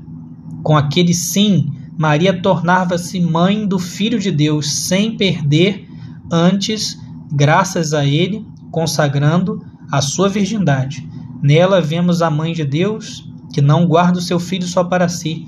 Com 0.62 0.76
aquele 0.76 1.14
sim 1.14 1.73
Maria 1.97 2.38
tornava-se 2.42 3.19
mãe 3.19 3.66
do 3.66 3.78
Filho 3.78 4.19
de 4.19 4.30
Deus 4.30 4.71
sem 4.71 5.16
perder 5.16 5.88
antes, 6.30 6.99
graças 7.33 7.95
a 7.95 8.04
ele, 8.04 8.45
consagrando 8.71 9.64
a 9.90 10.02
sua 10.02 10.28
virgindade. 10.28 11.09
Nela 11.42 11.80
vemos 11.80 12.23
a 12.23 12.30
mãe 12.30 12.52
de 12.52 12.64
Deus 12.64 13.25
que 13.52 13.61
não 13.61 13.87
guarda 13.87 14.18
o 14.18 14.23
seu 14.23 14.38
filho 14.38 14.66
só 14.66 14.85
para 14.85 15.09
si 15.09 15.47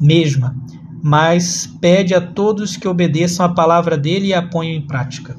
mesma, 0.00 0.56
mas 1.02 1.66
pede 1.80 2.14
a 2.14 2.20
todos 2.20 2.76
que 2.76 2.88
obedeçam 2.88 3.44
a 3.44 3.48
palavra 3.48 3.96
dele 3.96 4.28
e 4.28 4.34
a 4.34 4.42
ponham 4.42 4.74
em 4.74 4.86
prática. 4.86 5.36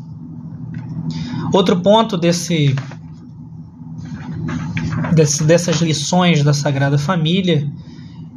Outro 1.53 1.79
ponto 1.81 2.17
desse, 2.17 2.75
desse 5.13 5.43
dessas 5.43 5.81
lições 5.81 6.43
da 6.43 6.53
Sagrada 6.53 6.97
Família 6.97 7.69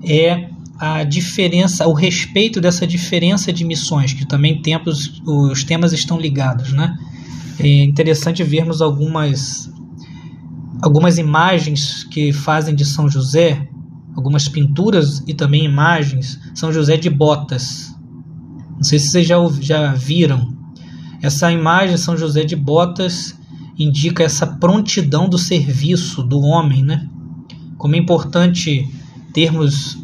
é 0.03 0.49
a 0.79 1.05
diferença, 1.05 1.87
o 1.87 1.93
respeito 1.93 2.61
dessa 2.61 2.87
diferença 2.87 3.53
de 3.53 3.65
missões, 3.65 4.13
que 4.13 4.27
também 4.27 4.61
tempos, 4.61 5.23
os 5.25 5.63
temas 5.65 5.93
estão 5.93 6.19
ligados, 6.19 6.73
né? 6.73 6.99
É 7.59 7.85
interessante 7.85 8.43
vermos 8.43 8.83
algumas 8.83 9.73
algumas 10.85 11.17
imagens 11.17 12.05
que 12.05 12.31
fazem 12.31 12.75
de 12.75 12.85
São 12.85 13.09
José, 13.09 13.67
algumas 14.15 14.47
pinturas 14.49 15.25
e 15.27 15.33
também 15.33 15.65
imagens, 15.65 16.39
São 16.55 16.71
José 16.71 16.99
de 16.99 17.09
botas. 17.09 17.97
Não 18.77 18.83
sei 18.83 18.99
se 18.99 19.09
vocês 19.09 19.27
já, 19.27 19.37
já 19.61 19.95
viram. 19.95 20.55
Essa 21.23 21.51
imagem, 21.51 21.97
São 21.97 22.19
José 22.19 22.45
de 22.45 22.55
botas, 22.55 23.35
indica 23.79 24.23
essa 24.23 24.47
prontidão 24.47 25.27
do 25.27 25.39
serviço 25.39 26.23
do 26.23 26.41
homem, 26.41 26.83
né? 26.85 27.09
Como 27.79 27.95
é 27.97 27.99
importante 27.99 28.87
termos 29.33 29.97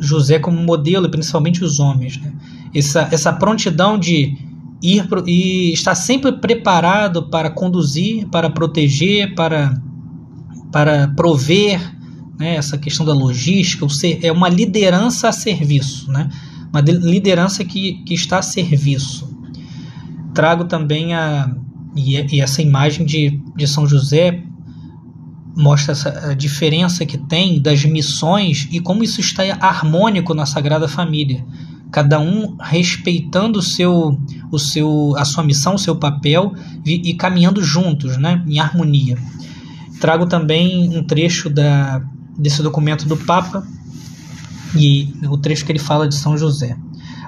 José 0.00 0.40
como 0.40 0.60
modelo, 0.60 1.08
principalmente 1.08 1.62
os 1.62 1.78
homens. 1.78 2.20
Né? 2.20 2.32
Essa, 2.74 3.08
essa 3.12 3.32
prontidão 3.32 3.96
de 3.96 4.36
ir 4.82 5.06
pro, 5.06 5.22
e 5.28 5.72
estar 5.72 5.94
sempre 5.94 6.32
preparado 6.32 7.30
para 7.30 7.50
conduzir, 7.50 8.26
para 8.26 8.50
proteger, 8.50 9.32
para, 9.36 9.80
para 10.74 11.06
prover, 11.06 11.80
né? 12.36 12.56
essa 12.56 12.76
questão 12.76 13.06
da 13.06 13.14
logística, 13.14 13.86
é 14.20 14.32
uma 14.32 14.48
liderança 14.48 15.28
a 15.28 15.32
serviço, 15.32 16.10
né? 16.10 16.28
uma 16.68 16.80
liderança 16.80 17.64
que, 17.64 18.02
que 18.02 18.12
está 18.12 18.40
a 18.40 18.42
serviço. 18.42 19.32
Trago 20.34 20.64
também 20.64 21.14
a, 21.14 21.48
e, 21.94 22.16
e 22.34 22.40
essa 22.40 22.60
imagem 22.60 23.06
de, 23.06 23.40
de 23.56 23.68
São 23.68 23.86
José 23.86 24.42
mostra 25.56 25.92
essa 25.92 26.34
diferença 26.34 27.06
que 27.06 27.18
tem 27.18 27.62
das 27.62 27.84
missões 27.84 28.66
e 28.72 28.80
como 28.80 29.04
isso 29.04 29.20
está 29.20 29.44
harmônico 29.60 30.34
na 30.34 30.44
Sagrada 30.44 30.88
Família. 30.88 31.46
Cada 31.92 32.18
um 32.18 32.56
respeitando 32.60 33.60
o 33.60 33.62
seu, 33.62 34.20
o 34.50 34.58
seu, 34.58 35.14
a 35.16 35.24
sua 35.24 35.44
missão, 35.44 35.76
o 35.76 35.78
seu 35.78 35.94
papel 35.94 36.52
e, 36.84 37.10
e 37.10 37.14
caminhando 37.14 37.62
juntos, 37.62 38.16
né, 38.16 38.42
em 38.48 38.58
harmonia. 38.58 39.16
Trago 40.00 40.26
também 40.26 40.96
um 40.96 41.04
trecho 41.04 41.48
da, 41.48 42.02
desse 42.36 42.62
documento 42.62 43.06
do 43.06 43.16
Papa 43.16 43.66
e 44.76 45.12
o 45.30 45.38
trecho 45.38 45.64
que 45.64 45.72
ele 45.72 45.78
fala 45.78 46.08
de 46.08 46.14
São 46.14 46.36
José. 46.36 46.76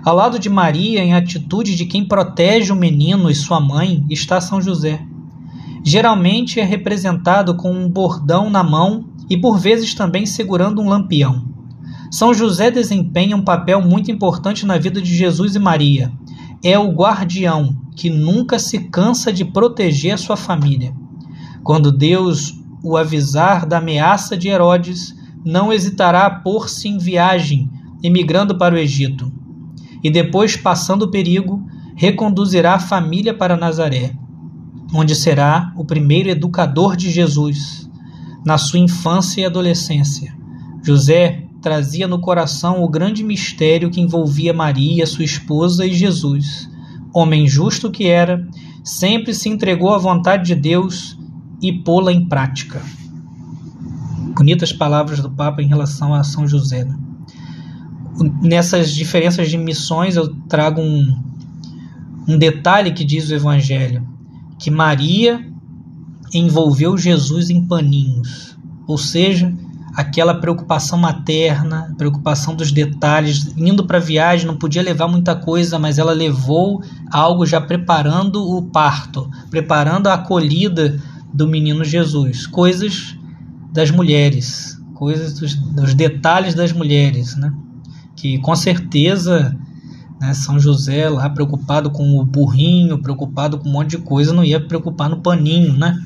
Ao 0.05 0.15
lado 0.15 0.39
de 0.39 0.49
Maria, 0.49 1.03
em 1.03 1.15
atitude 1.15 1.75
de 1.75 1.87
quem 1.87 2.07
protege 2.07 2.73
o 2.73 2.77
menino 2.77 3.31
e 3.31 3.35
sua 3.35 3.61
mãe, 3.61 4.05
está 4.09 4.41
São 4.41 4.61
José 4.61 5.01
Geralmente 5.89 6.59
é 6.59 6.65
representado 6.65 7.55
com 7.55 7.71
um 7.71 7.89
bordão 7.89 8.51
na 8.51 8.65
mão 8.65 9.05
e 9.31 9.37
por 9.37 9.57
vezes 9.57 9.95
também 9.95 10.27
segurando 10.27 10.83
um 10.83 10.89
lampião. 10.89 11.47
São 12.11 12.35
José 12.35 12.73
desempenha 12.73 13.37
um 13.37 13.45
papel 13.45 13.81
muito 13.81 14.11
importante 14.11 14.67
na 14.67 14.79
vida 14.79 15.01
de 15.01 15.15
Jesus 15.15 15.55
e 15.55 15.61
Maria. 15.61 16.11
É 16.61 16.77
o 16.77 16.91
guardião 16.91 17.73
que 17.95 18.11
nunca 18.11 18.59
se 18.59 18.81
cansa 18.89 19.33
de 19.33 19.45
proteger 19.45 20.15
a 20.15 20.19
sua 20.19 20.37
família. 20.37 20.93
Quando 21.67 21.93
Deus 21.93 22.55
o 22.83 22.97
avisar 22.97 23.67
da 23.67 23.79
ameaça 23.79 24.37
de 24.37 24.49
Herodes, 24.49 25.15
não 25.45 25.73
hesitará 25.73 26.25
a 26.25 26.31
pôr-se 26.31 26.89
em 26.89 26.97
viagem, 26.97 27.69
emigrando 28.03 28.57
para 28.57 28.75
o 28.75 28.79
Egito. 28.79 29.31
E 30.03 30.11
depois, 30.11 30.57
passando 30.57 31.03
o 31.03 31.11
perigo, 31.11 31.63
reconduzirá 31.95 32.75
a 32.75 32.81
família 32.81 33.35
para 33.35 33.57
Nazaré 33.57 34.15
onde 34.93 35.15
será 35.15 35.73
o 35.77 35.85
primeiro 35.85 36.29
educador 36.29 36.97
de 36.97 37.11
Jesus 37.11 37.89
na 38.45 38.57
sua 38.57 38.79
infância 38.79 39.41
e 39.41 39.45
adolescência. 39.45 40.35
José 40.83 41.45
trazia 41.61 42.07
no 42.07 42.21
coração 42.21 42.83
o 42.83 42.89
grande 42.89 43.25
mistério 43.25 43.91
que 43.91 44.01
envolvia 44.01 44.53
Maria, 44.53 45.07
sua 45.07 45.25
esposa, 45.25 45.85
e 45.85 45.93
Jesus. 45.93 46.71
Homem 47.13 47.49
justo 47.49 47.91
que 47.91 48.07
era, 48.07 48.47
sempre 48.85 49.35
se 49.35 49.49
entregou 49.49 49.93
à 49.93 49.99
vontade 49.99 50.47
de 50.47 50.55
Deus 50.55 51.19
e 51.61 51.73
pô-la 51.73 52.13
em 52.13 52.27
prática. 52.27 52.81
Bonitas 54.37 54.73
palavras 54.73 55.21
do 55.21 55.31
Papa 55.31 55.63
em 55.63 55.67
relação 55.67 56.13
a 56.13 56.23
São 56.23 56.47
José. 56.47 56.85
Né? 56.85 56.97
nessas 58.41 58.93
diferenças 58.93 59.49
de 59.49 59.59
missões 59.59 60.17
eu 60.17 60.35
trago 60.49 60.81
um, 60.81 61.17
um 62.27 62.39
detalhe 62.39 62.93
que 62.93 63.05
diz 63.05 63.29
o 63.29 63.35
Evangelho, 63.35 64.07
que 64.59 64.71
Maria 64.71 65.47
envolveu 66.33 66.97
Jesus 66.97 67.51
em 67.51 67.67
paninhos, 67.67 68.57
ou 68.87 68.99
seja, 68.99 69.53
aquela 69.95 70.35
preocupação 70.35 70.99
materna, 70.99 71.95
preocupação 71.97 72.55
dos 72.55 72.73
detalhes, 72.73 73.53
indo 73.57 73.87
para 73.87 73.99
a 73.99 74.01
viagem 74.01 74.47
não 74.47 74.57
podia 74.57 74.83
levar 74.83 75.09
muita 75.09 75.35
coisa, 75.35 75.79
mas 75.79 75.99
ela 75.99 76.13
levou 76.13 76.83
algo 77.11 77.47
já 77.47 77.61
preparando 77.61 78.43
o 78.43 78.63
parto, 78.63 79.31
preparando 79.51 80.09
a 80.09 80.15
acolhida 80.15 81.01
do 81.37 81.47
menino 81.47 81.85
Jesus, 81.85 82.47
coisas 82.47 83.15
das 83.73 83.91
mulheres, 83.91 84.81
coisas 84.95 85.39
dos, 85.39 85.55
dos 85.55 85.95
detalhes 85.95 86.55
das 86.55 86.73
mulheres, 86.73 87.37
né? 87.37 87.53
Que 88.17 88.39
com 88.39 88.57
certeza 88.57 89.55
né, 90.19 90.33
São 90.33 90.59
José 90.59 91.11
lá 91.11 91.29
preocupado 91.29 91.91
com 91.91 92.19
o 92.19 92.25
burrinho, 92.25 93.03
preocupado 93.03 93.59
com 93.59 93.69
um 93.69 93.73
monte 93.73 93.91
de 93.91 93.99
coisa, 93.99 94.33
não 94.33 94.43
ia 94.43 94.59
preocupar 94.59 95.11
no 95.11 95.21
paninho, 95.21 95.75
né? 95.75 96.03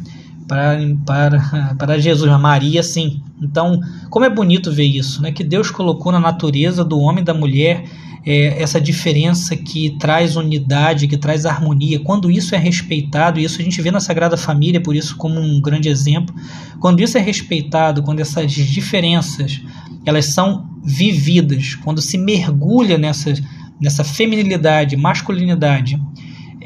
Para, 0.51 0.81
para, 1.07 1.75
para 1.79 1.99
Jesus, 2.01 2.29
a 2.29 2.37
Maria 2.37 2.83
sim. 2.83 3.23
Então, 3.41 3.79
como 4.11 4.25
é 4.25 4.29
bonito 4.29 4.73
ver 4.73 4.85
isso, 4.85 5.23
né? 5.23 5.31
Que 5.31 5.45
Deus 5.45 5.71
colocou 5.71 6.11
na 6.11 6.19
natureza 6.19 6.85
do 6.85 6.99
homem 6.99 7.23
e 7.23 7.25
da 7.25 7.33
mulher 7.33 7.85
é, 8.27 8.61
essa 8.61 8.81
diferença 8.81 9.57
que 9.57 9.97
traz 9.99 10.35
unidade, 10.35 11.07
que 11.07 11.17
traz 11.17 11.47
harmonia. 11.47 12.01
Quando 12.01 12.29
isso 12.29 12.53
é 12.53 12.59
respeitado, 12.59 13.39
isso 13.39 13.61
a 13.61 13.65
gente 13.65 13.81
vê 13.81 13.93
na 13.93 14.01
Sagrada 14.01 14.37
Família, 14.37 14.83
por 14.83 14.97
isso 14.97 15.17
como 15.17 15.39
um 15.39 15.61
grande 15.61 15.89
exemplo, 15.89 16.35
quando 16.81 17.01
isso 17.01 17.17
é 17.17 17.21
respeitado, 17.21 18.03
quando 18.03 18.19
essas 18.19 18.51
diferenças 18.51 19.61
elas 20.05 20.27
são 20.27 20.69
vividas, 20.83 21.77
quando 21.77 22.01
se 22.01 22.19
mergulha 22.19 22.99
nessa, 22.99 23.33
nessa 23.81 24.03
feminilidade, 24.03 24.97
masculinidade, 24.97 26.01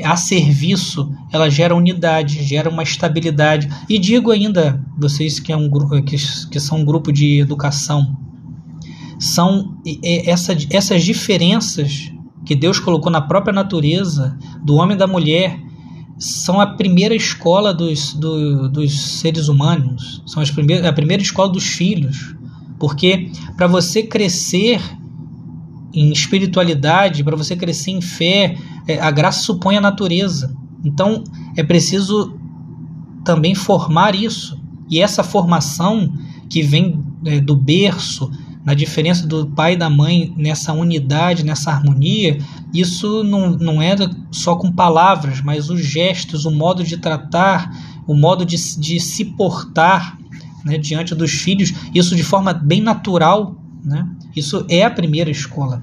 a 0.03 0.17
serviço, 0.17 1.13
ela 1.33 1.49
gera 1.49 1.75
unidade, 1.75 2.43
gera 2.43 2.69
uma 2.69 2.83
estabilidade. 2.83 3.69
E 3.89 3.99
digo 3.99 4.31
ainda, 4.31 4.83
vocês 4.99 5.39
que, 5.39 5.53
é 5.53 5.57
um, 5.57 5.71
que, 6.03 6.17
que 6.51 6.61
são 6.61 6.79
um 6.79 6.85
grupo 6.85 7.13
de 7.13 7.41
educação, 7.41 8.17
são 9.19 9.77
essa, 10.05 10.57
essas 10.71 11.03
diferenças 11.03 12.13
que 12.45 12.55
Deus 12.55 12.79
colocou 12.79 13.11
na 13.11 13.21
própria 13.21 13.55
natureza 13.55 14.37
do 14.63 14.75
homem 14.75 14.97
e 14.97 14.99
da 14.99 15.07
mulher 15.07 15.59
são 16.19 16.61
a 16.61 16.67
primeira 16.67 17.15
escola 17.15 17.73
dos, 17.73 18.13
do, 18.15 18.69
dos 18.69 18.93
seres 19.19 19.49
humanos, 19.49 20.23
são 20.27 20.43
as 20.43 20.51
primeiras, 20.51 20.87
a 20.87 20.93
primeira 20.93 21.23
escola 21.23 21.51
dos 21.51 21.65
filhos. 21.65 22.35
Porque 22.79 23.31
para 23.57 23.67
você 23.67 24.03
crescer 24.03 24.81
em 25.95 26.11
espiritualidade, 26.11 27.23
para 27.23 27.37
você 27.37 27.55
crescer 27.55 27.93
em 27.93 28.01
fé, 28.01 28.57
é, 28.87 28.99
a 29.01 29.11
graça 29.11 29.41
supõe 29.41 29.77
a 29.77 29.81
natureza. 29.81 30.55
Então 30.85 31.23
é 31.57 31.63
preciso 31.63 32.39
também 33.25 33.55
formar 33.55 34.15
isso. 34.15 34.61
E 34.91 35.01
essa 35.01 35.23
formação 35.23 36.13
que 36.51 36.63
vem 36.63 37.03
é, 37.25 37.41
do 37.41 37.57
berço, 37.57 38.31
na 38.65 38.75
diferença 38.75 39.27
do 39.27 39.47
pai 39.47 39.75
e 39.75 39.77
da 39.77 39.91
mãe 39.91 40.33
nessa 40.37 40.73
unidade, 40.73 41.45
nessa 41.45 41.71
harmonia, 41.71 42.39
isso 42.73 43.23
não, 43.23 43.51
não 43.51 43.83
é 43.83 43.95
só 44.31 44.57
com 44.57 44.73
palavras, 44.73 45.43
mas 45.43 45.69
os 45.69 45.85
gestos, 45.85 46.45
o 46.45 46.51
modo 46.51 46.83
de 46.83 46.97
tratar, 46.97 47.71
o 48.07 48.15
modo 48.15 48.45
de, 48.45 48.57
de 48.79 48.99
se 48.99 49.25
portar 49.25 50.19
né, 50.65 50.79
diante 50.79 51.15
dos 51.15 51.31
filhos, 51.31 51.73
isso 51.95 52.17
de 52.17 52.23
forma 52.23 52.55
bem 52.55 52.81
natural. 52.81 53.55
Né? 53.85 54.09
Isso 54.35 54.65
é 54.69 54.83
a 54.83 54.91
primeira 54.91 55.31
escola, 55.31 55.83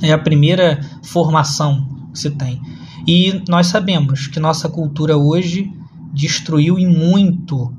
é 0.00 0.12
a 0.12 0.18
primeira 0.18 0.80
formação 1.02 2.08
que 2.12 2.18
se 2.18 2.30
tem. 2.30 2.60
E 3.06 3.42
nós 3.48 3.68
sabemos 3.68 4.26
que 4.26 4.38
nossa 4.38 4.68
cultura 4.68 5.16
hoje 5.16 5.70
destruiu 6.12 6.76
muito 6.78 7.72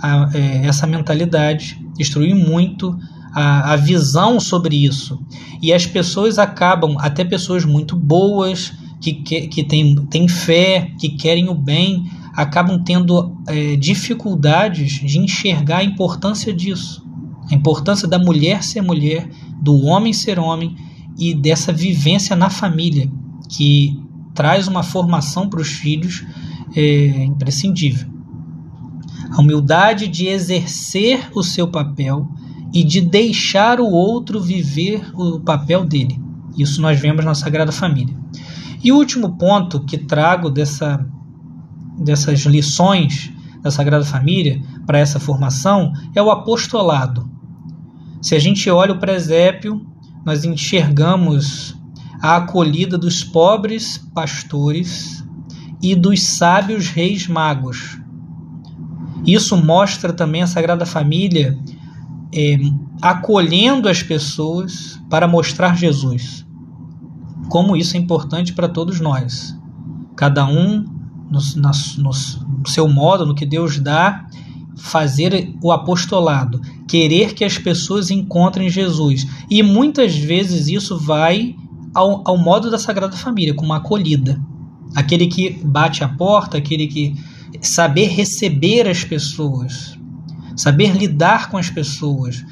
a, 0.00 0.30
é, 0.34 0.66
essa 0.66 0.86
mentalidade, 0.86 1.78
destruiu 1.96 2.36
muito 2.36 2.96
a, 3.34 3.72
a 3.72 3.76
visão 3.76 4.40
sobre 4.40 4.84
isso. 4.84 5.20
E 5.60 5.72
as 5.72 5.86
pessoas 5.86 6.38
acabam, 6.38 6.96
até 6.98 7.24
pessoas 7.24 7.64
muito 7.64 7.96
boas, 7.96 8.72
que, 9.00 9.14
que, 9.14 9.48
que 9.48 9.64
têm, 9.64 9.94
têm 10.06 10.28
fé, 10.28 10.92
que 10.98 11.10
querem 11.10 11.48
o 11.48 11.54
bem, 11.54 12.04
acabam 12.34 12.82
tendo 12.82 13.36
é, 13.46 13.76
dificuldades 13.76 14.92
de 14.92 15.18
enxergar 15.18 15.78
a 15.78 15.84
importância 15.84 16.52
disso. 16.52 17.04
A 17.50 17.54
importância 17.54 18.06
da 18.06 18.18
mulher 18.18 18.62
ser 18.62 18.80
mulher, 18.80 19.28
do 19.60 19.84
homem 19.84 20.12
ser 20.12 20.38
homem 20.38 20.76
e 21.18 21.34
dessa 21.34 21.72
vivência 21.72 22.36
na 22.36 22.48
família, 22.48 23.10
que 23.48 23.98
traz 24.34 24.68
uma 24.68 24.82
formação 24.82 25.48
para 25.48 25.60
os 25.60 25.68
filhos 25.68 26.24
é, 26.74 27.24
imprescindível. 27.24 28.08
A 29.30 29.40
humildade 29.40 30.08
de 30.08 30.26
exercer 30.26 31.28
o 31.34 31.42
seu 31.42 31.68
papel 31.68 32.28
e 32.72 32.84
de 32.84 33.00
deixar 33.00 33.80
o 33.80 33.90
outro 33.90 34.40
viver 34.40 35.10
o 35.14 35.40
papel 35.40 35.84
dele. 35.84 36.20
Isso 36.56 36.80
nós 36.80 37.00
vemos 37.00 37.24
na 37.24 37.34
Sagrada 37.34 37.72
Família. 37.72 38.14
E 38.82 38.92
o 38.92 38.96
último 38.96 39.36
ponto 39.36 39.80
que 39.80 39.98
trago 39.98 40.50
dessa, 40.50 41.04
dessas 41.98 42.40
lições 42.40 43.32
da 43.62 43.70
Sagrada 43.70 44.04
Família 44.04 44.62
para 44.86 44.98
essa 44.98 45.20
formação 45.20 45.92
é 46.14 46.22
o 46.22 46.30
apostolado. 46.30 47.28
Se 48.20 48.34
a 48.34 48.38
gente 48.38 48.68
olha 48.68 48.92
o 48.92 48.98
presépio, 48.98 49.84
nós 50.24 50.44
enxergamos 50.44 51.76
a 52.20 52.36
acolhida 52.36 52.98
dos 52.98 53.24
pobres 53.24 53.98
pastores 54.14 55.24
e 55.82 55.94
dos 55.94 56.22
sábios 56.22 56.88
reis 56.88 57.26
magos. 57.26 57.98
Isso 59.26 59.56
mostra 59.56 60.12
também 60.12 60.42
a 60.42 60.46
Sagrada 60.46 60.84
Família 60.84 61.58
é, 62.34 62.58
acolhendo 63.00 63.88
as 63.88 64.02
pessoas 64.02 65.00
para 65.08 65.26
mostrar 65.26 65.76
Jesus. 65.76 66.46
Como 67.48 67.76
isso 67.76 67.96
é 67.96 68.00
importante 68.00 68.52
para 68.52 68.68
todos 68.68 69.00
nós. 69.00 69.56
Cada 70.14 70.46
um 70.46 70.84
no, 71.30 71.40
no 71.98 72.68
seu 72.68 72.88
modo, 72.88 73.24
no 73.24 73.34
que 73.34 73.46
Deus 73.46 73.78
dá, 73.78 74.26
fazer 74.76 75.54
o 75.62 75.72
apostolado, 75.72 76.60
querer 76.90 77.34
que 77.34 77.44
as 77.44 77.56
pessoas 77.56 78.10
encontrem 78.10 78.68
Jesus. 78.68 79.24
E 79.48 79.62
muitas 79.62 80.16
vezes 80.16 80.66
isso 80.66 80.98
vai 80.98 81.54
ao, 81.94 82.22
ao 82.26 82.36
modo 82.36 82.68
da 82.68 82.78
Sagrada 82.78 83.16
Família, 83.16 83.54
com 83.54 83.64
uma 83.64 83.76
acolhida. 83.76 84.40
Aquele 84.96 85.28
que 85.28 85.50
bate 85.64 86.02
a 86.02 86.08
porta, 86.08 86.58
aquele 86.58 86.88
que 86.88 87.14
saber 87.60 88.08
receber 88.08 88.88
as 88.88 89.04
pessoas, 89.04 89.96
saber 90.56 90.96
lidar 90.96 91.48
com 91.48 91.56
as 91.56 91.70
pessoas, 91.70 92.44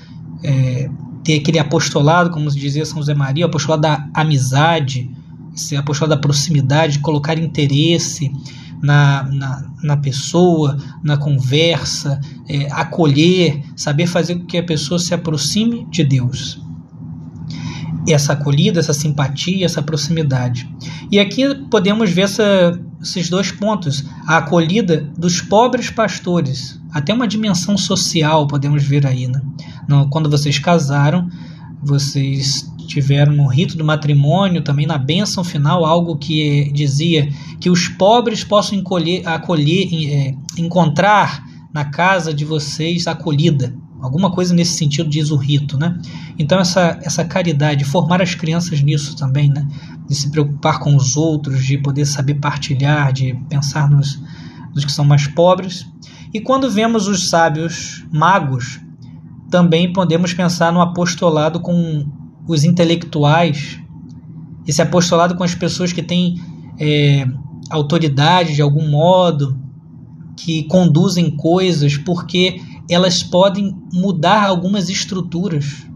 é, 0.44 0.88
ter 1.24 1.40
aquele 1.40 1.58
apostolado, 1.58 2.30
como 2.30 2.48
dizia 2.48 2.86
São 2.86 2.98
José 2.98 3.14
Maria, 3.14 3.44
o 3.44 3.48
apostolado 3.48 3.82
da 3.82 4.08
amizade, 4.14 5.10
esse 5.52 5.74
apostolado 5.74 6.14
da 6.14 6.20
proximidade, 6.20 7.00
colocar 7.00 7.36
interesse 7.36 8.30
na, 8.82 9.24
na, 9.24 9.70
na 9.82 9.96
pessoa, 9.96 10.76
na 11.02 11.16
conversa, 11.16 12.20
é, 12.48 12.70
acolher, 12.72 13.62
saber 13.76 14.06
fazer 14.06 14.36
com 14.36 14.46
que 14.46 14.58
a 14.58 14.62
pessoa 14.62 14.98
se 14.98 15.14
aproxime 15.14 15.86
de 15.90 16.04
Deus 16.04 16.60
essa 18.12 18.32
acolhida, 18.32 18.80
essa 18.80 18.94
simpatia, 18.94 19.66
essa 19.66 19.82
proximidade. 19.82 20.68
E 21.10 21.18
aqui 21.18 21.54
podemos 21.70 22.10
ver 22.10 22.22
essa, 22.22 22.78
esses 23.02 23.28
dois 23.28 23.50
pontos: 23.50 24.04
a 24.26 24.38
acolhida 24.38 25.10
dos 25.16 25.40
pobres 25.40 25.90
pastores, 25.90 26.80
até 26.92 27.12
uma 27.12 27.28
dimensão 27.28 27.76
social 27.76 28.46
podemos 28.46 28.82
ver 28.82 29.06
aí. 29.06 29.26
Né? 29.26 29.40
Quando 30.10 30.30
vocês 30.30 30.58
casaram, 30.58 31.28
vocês 31.82 32.70
tiveram 32.86 33.32
no 33.32 33.46
rito 33.46 33.76
do 33.76 33.84
matrimônio, 33.84 34.62
também 34.62 34.86
na 34.86 34.98
bênção 34.98 35.44
final, 35.44 35.84
algo 35.84 36.16
que 36.16 36.70
dizia 36.72 37.28
que 37.60 37.70
os 37.70 37.88
pobres 37.88 38.42
possam 38.42 38.78
encolher, 38.78 39.26
acolher, 39.26 39.88
é, 39.92 40.34
encontrar 40.56 41.44
na 41.72 41.84
casa 41.84 42.32
de 42.32 42.44
vocês 42.44 43.06
acolhida. 43.06 43.74
Alguma 44.00 44.30
coisa 44.30 44.54
nesse 44.54 44.76
sentido 44.76 45.10
diz 45.10 45.30
o 45.30 45.36
rito, 45.36 45.76
né? 45.76 45.98
Então 46.38 46.58
essa, 46.58 46.98
essa 47.02 47.24
caridade, 47.24 47.84
formar 47.84 48.22
as 48.22 48.34
crianças 48.34 48.80
nisso 48.80 49.16
também, 49.16 49.48
né? 49.48 49.66
De 50.08 50.14
se 50.14 50.30
preocupar 50.30 50.78
com 50.78 50.94
os 50.96 51.16
outros, 51.16 51.64
de 51.64 51.76
poder 51.78 52.06
saber 52.06 52.34
partilhar, 52.34 53.12
de 53.12 53.34
pensar 53.48 53.90
nos, 53.90 54.20
nos 54.74 54.84
que 54.84 54.92
são 54.92 55.04
mais 55.04 55.26
pobres. 55.26 55.86
E 56.32 56.40
quando 56.40 56.70
vemos 56.70 57.08
os 57.08 57.28
sábios 57.28 58.04
magos, 58.12 58.80
também 59.50 59.92
podemos 59.92 60.32
pensar 60.32 60.72
no 60.72 60.80
apostolado 60.80 61.60
com 61.60 62.06
os 62.46 62.64
intelectuais, 62.64 63.78
esse 64.66 64.82
apostolado 64.82 65.34
com 65.34 65.44
as 65.44 65.54
pessoas 65.54 65.92
que 65.92 66.02
têm 66.02 66.40
é, 66.78 67.26
autoridade 67.70 68.54
de 68.54 68.62
algum 68.62 68.88
modo, 68.88 69.58
que 70.36 70.64
conduzem 70.64 71.30
coisas, 71.30 71.96
porque 71.96 72.60
elas 72.90 73.22
podem 73.22 73.76
mudar 73.92 74.44
algumas 74.44 74.88
estruturas. 74.88 75.86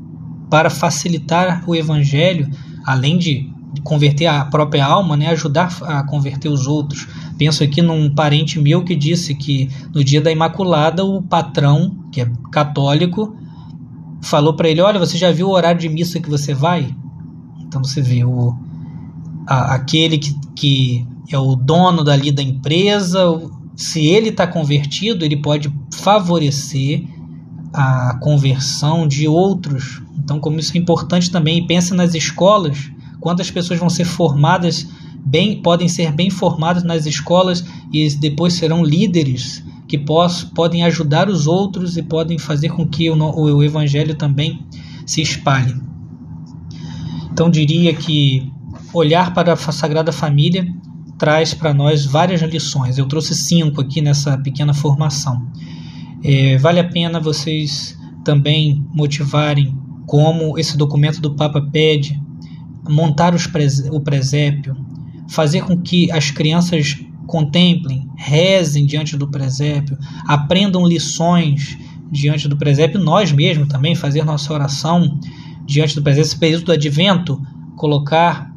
para 0.51 0.69
facilitar 0.69 1.65
o 1.67 1.75
evangelho, 1.75 2.47
além 2.85 3.17
de 3.17 3.51
converter 3.83 4.27
a 4.27 4.45
própria 4.45 4.85
alma, 4.85 5.17
né, 5.17 5.29
ajudar 5.29 5.75
a 5.85 6.03
converter 6.05 6.51
os 6.51 6.67
outros. 6.67 7.09
Penso 7.39 7.65
aqui 7.65 7.81
num 7.81 8.15
parente 8.15 8.61
meu 8.61 8.85
que 8.85 8.95
disse 8.95 9.35
que 9.35 9.71
no 9.95 10.05
dia 10.05 10.21
da 10.21 10.31
Imaculada 10.31 11.07
o 11.07 11.23
patrão, 11.23 12.02
que 12.13 12.21
é 12.21 12.31
católico, 12.53 13.35
falou 14.23 14.55
para 14.55 14.69
ele: 14.69 14.81
Olha, 14.81 14.99
você 14.99 15.19
já 15.19 15.33
viu 15.33 15.49
o 15.49 15.53
horário 15.53 15.81
de 15.81 15.89
missa 15.89 16.21
que 16.21 16.31
você 16.31 16.55
vai? 16.55 16.95
Então 17.61 17.83
você 17.83 18.01
vê 18.01 18.25
o, 18.25 18.55
a, 19.47 19.75
aquele 19.75 20.19
que, 20.19 20.37
que 20.55 21.07
é 21.31 21.39
o 21.39 21.57
dono 21.57 22.05
dali 22.05 22.31
da 22.31 22.43
empresa, 22.43 23.25
se 23.75 24.07
ele 24.07 24.29
está 24.29 24.47
convertido, 24.47 25.25
ele 25.25 25.37
pode 25.37 25.73
favorecer 25.95 27.05
a 27.73 28.19
conversão 28.21 29.09
de 29.09 29.27
outros. 29.27 30.03
Então, 30.19 30.39
como 30.39 30.61
isso 30.61 30.77
é 30.77 30.79
importante 30.79 31.31
também, 31.31 31.67
pense 31.67 31.95
nas 31.95 32.15
escolas, 32.15 32.91
quantas 33.19 33.51
pessoas 33.51 33.81
vão 33.81 33.89
ser 33.89 34.05
formadas 34.05 34.87
bem, 35.25 35.63
podem 35.63 35.89
ser 35.89 36.13
bem 36.13 36.29
formadas 36.29 36.83
nas 36.83 37.07
escolas 37.07 37.65
e 37.91 38.09
depois 38.17 38.53
serão 38.53 38.85
líderes 38.85 39.65
que 39.93 39.99
poss, 39.99 40.43
podem 40.43 40.85
ajudar 40.85 41.29
os 41.29 41.47
outros 41.47 41.99
e 41.99 42.03
podem 42.03 42.39
fazer 42.39 42.71
com 42.71 42.89
que 42.89 43.11
o, 43.11 43.15
o 43.15 43.63
evangelho 43.63 44.15
também 44.15 44.65
se 45.05 45.21
espalhe. 45.21 45.75
Então, 47.31 47.51
diria 47.51 47.93
que 47.93 48.51
olhar 48.95 49.35
para 49.35 49.53
a 49.53 49.57
Sagrada 49.57 50.11
Família 50.11 50.67
traz 51.19 51.53
para 51.53 51.75
nós 51.75 52.07
várias 52.07 52.41
lições. 52.41 52.97
Eu 52.97 53.05
trouxe 53.05 53.35
cinco 53.35 53.83
aqui 53.83 54.01
nessa 54.01 54.39
pequena 54.39 54.73
formação. 54.73 55.47
É, 56.25 56.57
vale 56.57 56.81
a 56.81 56.89
pena 56.89 57.21
vocês 57.21 57.95
também 58.25 58.83
motivarem 58.95 59.77
como 60.07 60.59
esse 60.59 60.75
documento 60.75 61.21
do 61.21 61.35
Papa 61.35 61.61
pede, 61.71 62.19
montar 62.89 63.35
pres 63.51 63.81
o 63.91 64.01
presépio, 64.01 64.75
fazer 65.29 65.63
com 65.65 65.77
que 65.77 66.11
as 66.11 66.31
crianças 66.31 67.05
contemplem, 67.27 68.09
rezem 68.17 68.87
diante 68.87 69.17
do 69.17 69.29
presépio, 69.29 69.97
aprendam 70.27 70.87
lições 70.87 71.79
diante 72.11 72.49
do 72.49 72.57
presépio, 72.57 73.01
nós 73.01 73.33
mesmos 73.33 73.69
também 73.69 73.95
fazer 73.95 74.25
nossa 74.25 74.53
oração 74.53 75.19
diante 75.65 75.95
do 75.95 76.03
presépio, 76.03 76.27
esse 76.27 76.39
período 76.39 76.65
do 76.67 76.73
advento, 76.73 77.41
colocar 77.77 78.53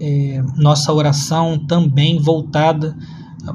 é, 0.00 0.42
nossa 0.56 0.92
oração 0.92 1.58
também 1.58 2.18
voltada 2.18 2.96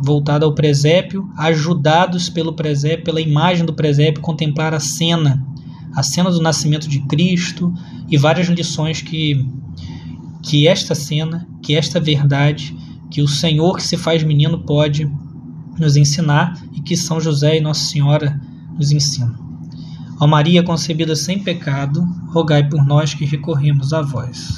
voltada 0.01 0.45
ao 0.45 0.53
presépio, 0.53 1.29
ajudados 1.37 2.27
pelo 2.27 2.53
presépio, 2.53 3.05
pela 3.05 3.21
imagem 3.21 3.65
do 3.65 3.73
presépio, 3.73 4.21
contemplar 4.21 4.73
a 4.73 4.79
cena, 4.79 5.45
a 5.93 6.01
cena 6.01 6.31
do 6.31 6.41
nascimento 6.41 6.89
de 6.89 6.99
Cristo 7.01 7.71
e 8.09 8.17
várias 8.17 8.47
lições 8.47 9.01
que 9.01 9.45
que 10.41 10.67
esta 10.67 10.93
cena, 10.93 11.47
que 11.61 11.75
esta 11.75 11.99
verdade, 11.99 12.77
que 13.15 13.21
o 13.21 13.29
Senhor 13.29 13.77
que 13.77 13.83
se 13.83 13.95
faz 13.95 14.21
menino 14.23 14.59
pode 14.59 15.09
nos 15.79 15.95
ensinar 15.95 16.61
e 16.73 16.81
que 16.81 16.97
São 16.97 17.21
José 17.21 17.55
e 17.55 17.61
Nossa 17.61 17.85
Senhora 17.85 18.37
nos 18.77 18.91
ensinam. 18.91 19.33
Ó 20.19 20.27
Maria 20.27 20.61
concebida 20.61 21.15
sem 21.15 21.41
pecado, 21.41 22.05
rogai 22.33 22.67
por 22.67 22.85
nós 22.85 23.13
que 23.13 23.23
recorremos 23.23 23.93
a 23.93 24.01
vós. 24.01 24.53